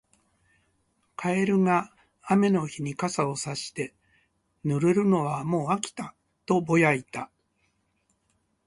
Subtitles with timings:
[1.15, 1.93] カエルが
[2.23, 3.93] 雨の日に傘をさして、
[4.65, 6.15] 「濡れるのはもう飽きた」
[6.47, 7.29] とぼやいた。